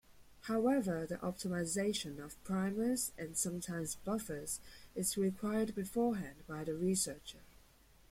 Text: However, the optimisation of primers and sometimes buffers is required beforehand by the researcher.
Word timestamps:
However, 0.45 1.05
the 1.05 1.17
optimisation 1.17 2.17
of 2.17 2.43
primers 2.43 3.11
and 3.19 3.37
sometimes 3.37 3.93
buffers 3.97 4.59
is 4.95 5.15
required 5.15 5.75
beforehand 5.75 6.39
by 6.47 6.63
the 6.63 6.73
researcher. 6.73 7.43